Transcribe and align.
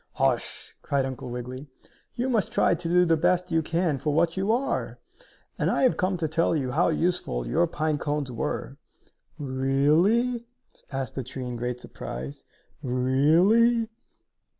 "Hush!" 0.13 0.75
cried 0.81 1.05
Uncle 1.05 1.29
Wiggily. 1.29 1.67
"You 2.15 2.27
must 2.27 2.51
try 2.51 2.73
to 2.73 2.89
do 2.89 3.05
the 3.05 3.15
best 3.15 3.51
you 3.51 3.61
can 3.61 3.99
for 3.99 4.11
what 4.11 4.35
you 4.35 4.51
are! 4.51 4.97
And 5.59 5.69
I 5.69 5.83
have 5.83 5.95
come 5.95 6.17
to 6.17 6.27
tell 6.27 6.55
you 6.55 6.71
how 6.71 6.87
useful 6.89 7.45
your 7.45 7.67
pine 7.67 7.99
cones 7.99 8.31
were." 8.31 8.77
"Really?" 9.37 10.47
asked 10.91 11.13
the 11.13 11.21
tree, 11.23 11.45
in 11.45 11.55
great 11.55 11.79
surprise. 11.79 12.45
"Really?" 12.81 13.89